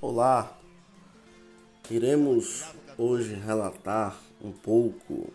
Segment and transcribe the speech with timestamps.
[0.00, 0.56] Olá,
[1.90, 5.32] iremos hoje relatar um pouco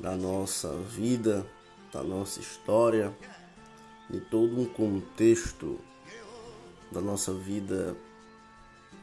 [0.00, 1.46] da nossa vida,
[1.92, 3.16] da nossa história,
[4.10, 5.78] de todo um contexto
[6.90, 7.96] da nossa vida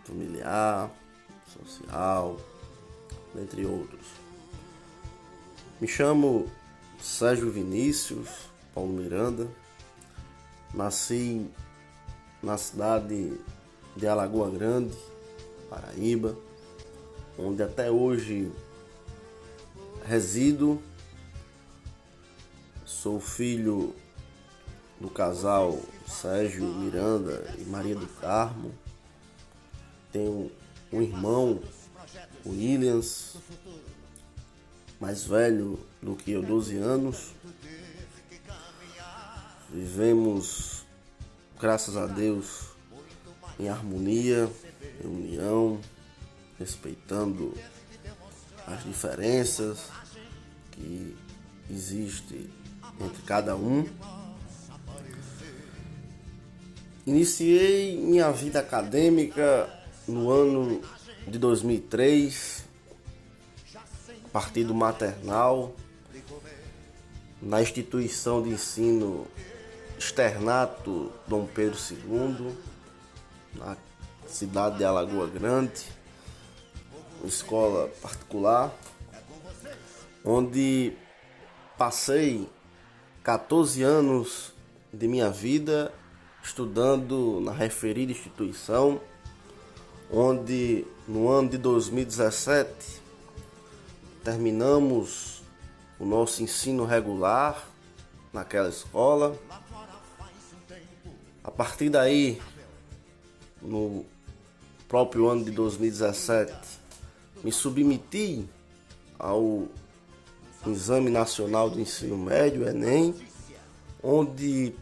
[0.03, 0.91] familiar,
[1.47, 2.35] social,
[3.37, 4.05] entre outros.
[5.79, 6.51] Me chamo
[6.99, 9.47] Sérgio Vinícius Paulo Miranda,
[10.73, 11.49] nasci
[12.41, 13.39] na cidade
[13.95, 14.95] de Alagoa Grande,
[15.69, 16.35] Paraíba,
[17.37, 18.51] onde até hoje
[20.05, 20.81] resido.
[22.85, 23.93] Sou filho
[24.99, 28.73] do casal Sérgio Miranda e Maria do Carmo.
[30.11, 30.51] Tenho
[30.91, 31.59] um irmão,
[32.45, 33.35] Williams,
[34.99, 37.31] mais velho do que eu, 12 anos.
[39.69, 40.85] Vivemos,
[41.59, 42.69] graças a Deus,
[43.59, 44.49] em harmonia,
[45.03, 45.79] em união,
[46.57, 47.53] respeitando
[48.65, 49.89] as diferenças
[50.71, 51.15] que
[51.69, 52.49] existem
[52.99, 53.85] entre cada um.
[57.05, 59.69] Iniciei minha vida acadêmica
[60.07, 60.81] no ano
[61.27, 62.63] de 2003,
[64.25, 65.75] a partir do maternal,
[67.41, 69.27] na instituição de ensino
[69.97, 72.55] Externato Dom Pedro II,
[73.55, 73.77] na
[74.27, 75.81] cidade de Alagoa Grande,
[77.23, 78.73] escola particular,
[80.23, 80.93] onde
[81.77, 82.49] passei
[83.23, 84.53] 14 anos
[84.91, 85.93] de minha vida
[86.43, 88.99] estudando na referida instituição,
[90.11, 93.01] onde no ano de 2017
[94.23, 95.41] terminamos
[95.99, 97.67] o nosso ensino regular
[98.31, 99.37] naquela escola.
[101.43, 102.41] A partir daí
[103.63, 104.05] no
[104.87, 106.53] próprio ano de 2017,
[107.43, 108.47] me submeti
[109.17, 109.67] ao
[110.67, 113.15] Exame Nacional do Ensino Médio, Enem,
[114.01, 114.73] onde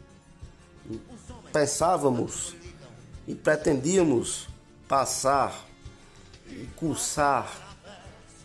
[1.52, 2.56] pensávamos
[3.28, 4.47] e pretendíamos
[4.88, 5.66] passar
[6.50, 7.50] e cursar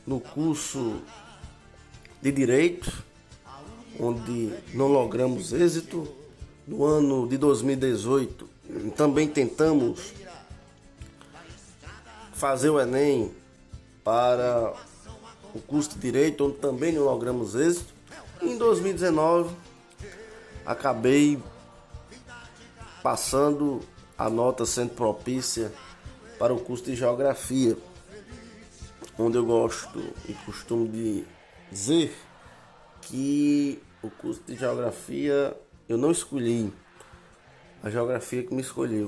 [0.07, 1.01] no curso
[2.23, 3.05] de Direito,
[3.99, 6.07] onde não logramos êxito.
[6.67, 8.49] No ano de 2018,
[8.97, 10.13] também tentamos
[12.37, 13.35] fazer o Enem
[14.05, 14.75] para
[15.55, 17.95] o curso de Direito, onde também não logramos êxito.
[18.43, 19.55] E em 2019,
[20.65, 21.43] acabei
[23.03, 23.81] passando
[24.19, 25.73] a nota sendo propícia
[26.39, 27.77] para o curso de Geografia,
[29.19, 29.99] onde eu gosto
[30.29, 31.25] e costumo de
[31.71, 32.15] dizer
[33.01, 35.57] que o curso de Geografia
[35.89, 36.71] eu não escolhi,
[37.83, 39.07] a Geografia que me escolheu.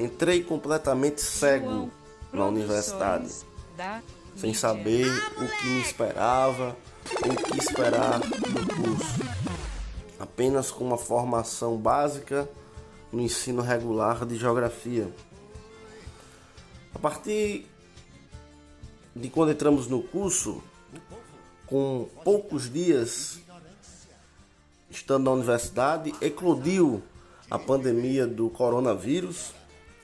[0.00, 1.90] Entrei completamente cego
[2.32, 3.30] na universidade,
[4.34, 5.06] sem saber
[5.36, 6.74] o que me esperava,
[7.04, 9.20] o que esperar do curso.
[10.18, 12.48] Apenas com uma formação básica
[13.12, 15.14] no ensino regular de geografia.
[16.94, 17.66] A partir
[19.14, 20.62] de quando entramos no curso,
[21.66, 23.38] com poucos dias
[24.90, 27.02] estando na universidade, eclodiu
[27.50, 29.59] a pandemia do coronavírus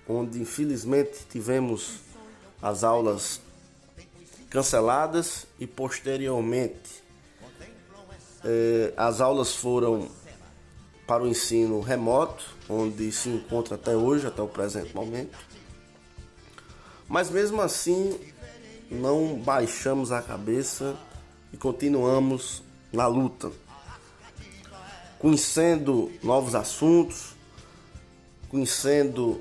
[0.08, 2.00] onde infelizmente tivemos
[2.62, 3.40] as aulas
[4.48, 7.04] canceladas e posteriormente
[8.44, 10.08] eh, as aulas foram
[11.06, 15.36] para o ensino remoto, onde se encontra até hoje, até o presente momento.
[17.08, 18.18] Mas mesmo assim,
[18.90, 20.96] não baixamos a cabeça
[21.52, 22.62] e continuamos
[22.92, 23.52] na luta,
[25.18, 27.34] conhecendo novos assuntos,
[28.48, 29.40] conhecendo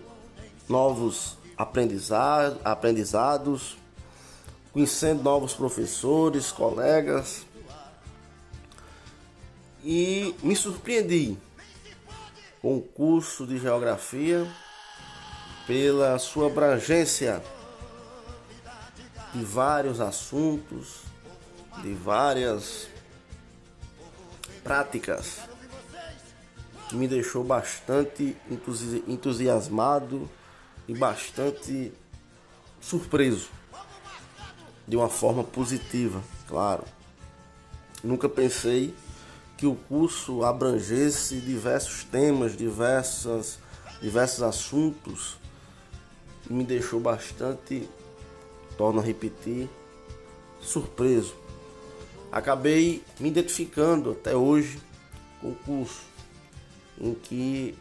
[0.67, 3.77] novos aprendizados, aprendizados
[4.75, 7.45] conhecendo novos professores, colegas.
[9.81, 11.37] E me surpreendi
[12.61, 14.45] com o curso de geografia
[15.65, 17.41] pela sua abrangência
[19.33, 21.03] de vários assuntos,
[21.81, 22.89] de várias
[24.61, 25.39] práticas
[26.89, 28.35] que me deixou bastante
[29.07, 30.29] entusiasmado
[30.87, 31.91] e bastante
[32.79, 33.49] surpreso,
[34.87, 36.83] de uma forma positiva, claro.
[38.03, 38.93] Nunca pensei
[39.57, 43.57] que o curso abrangesse diversos temas, diversas,
[44.01, 45.37] diversos assuntos,
[46.49, 47.89] me deixou bastante,
[48.77, 49.69] torno a repetir,
[50.61, 51.35] surpreso.
[52.31, 54.79] Acabei me identificando até hoje
[55.41, 56.01] com o curso,
[56.99, 57.75] em que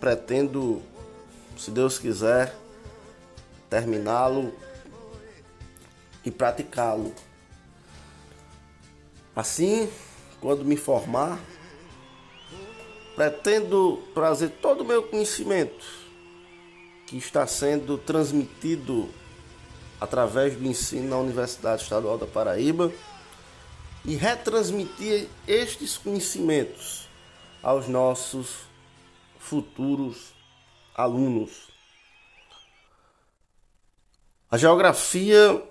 [0.00, 0.82] pretendo
[1.56, 2.54] se Deus quiser,
[3.68, 4.52] terminá-lo
[6.24, 7.14] e praticá-lo.
[9.34, 9.90] Assim,
[10.40, 11.38] quando me formar,
[13.14, 15.86] pretendo trazer todo o meu conhecimento
[17.06, 19.08] que está sendo transmitido
[20.00, 22.90] através do ensino na Universidade Estadual da Paraíba
[24.04, 27.08] e retransmitir estes conhecimentos
[27.62, 28.60] aos nossos
[29.38, 30.32] futuros
[30.94, 31.68] alunos.
[34.50, 35.62] A geografia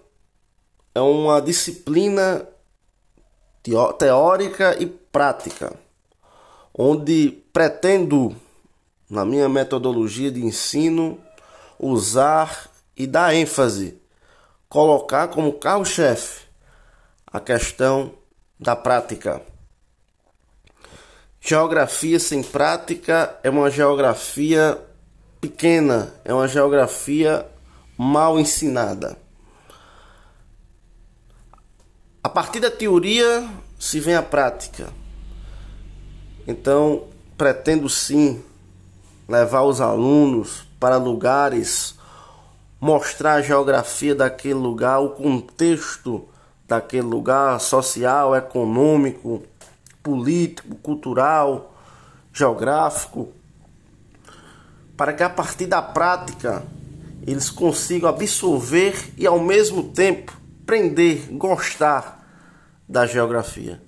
[0.95, 2.47] é uma disciplina
[3.97, 5.73] teórica e prática,
[6.73, 8.35] onde pretendo,
[9.09, 11.19] na minha metodologia de ensino,
[11.77, 14.01] usar e dar ênfase,
[14.67, 16.47] colocar como carro-chefe
[17.27, 18.13] a questão
[18.59, 19.41] da prática.
[21.41, 24.79] Geografia sem prática é uma geografia
[25.39, 27.45] pequena, é uma geografia
[27.97, 29.17] mal ensinada.
[32.23, 33.49] A partir da teoria
[33.79, 34.89] se vem a prática.
[36.45, 37.05] Então,
[37.37, 38.43] pretendo sim
[39.27, 41.95] levar os alunos para lugares,
[42.79, 46.27] mostrar a geografia daquele lugar, o contexto
[46.67, 49.43] daquele lugar social, econômico,
[50.03, 51.73] político, cultural,
[52.33, 53.29] geográfico,
[54.99, 56.61] para que a partir da prática
[57.25, 62.27] eles consigam absorver e ao mesmo tempo aprender, gostar
[62.85, 63.81] da geografia.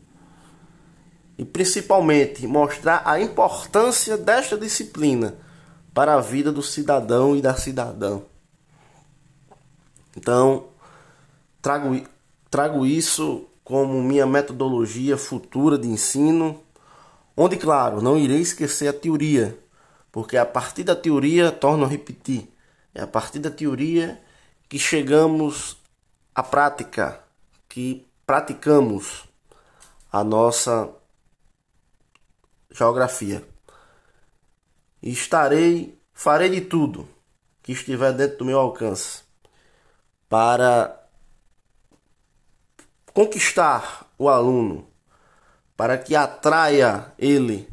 [1.37, 5.35] E principalmente mostrar a importância desta disciplina
[5.93, 8.21] para a vida do cidadão e da cidadã.
[10.15, 10.67] Então,
[11.61, 12.01] trago,
[12.49, 16.63] trago isso como minha metodologia futura de ensino,
[17.35, 19.59] onde, claro, não irei esquecer a teoria,
[20.11, 22.49] porque a partir da teoria, torno a repetir,
[22.93, 24.21] é a partir da teoria
[24.67, 25.77] que chegamos
[26.35, 27.23] a prática
[27.69, 29.25] que praticamos
[30.11, 30.89] a nossa
[32.69, 33.47] geografia.
[35.01, 37.07] E estarei, farei de tudo
[37.63, 39.23] que estiver dentro do meu alcance
[40.27, 41.01] para
[43.13, 44.87] conquistar o aluno,
[45.75, 47.70] para que atraia ele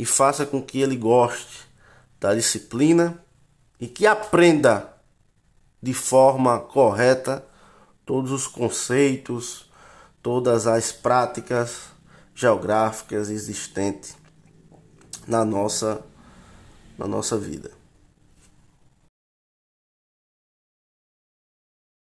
[0.00, 1.68] e faça com que ele goste
[2.18, 3.22] da disciplina
[3.78, 4.96] e que aprenda
[5.82, 7.44] de forma correta
[8.06, 9.70] todos os conceitos,
[10.22, 11.82] todas as práticas
[12.34, 14.16] geográficas existentes
[15.28, 16.02] na nossa,
[16.96, 17.70] na nossa vida.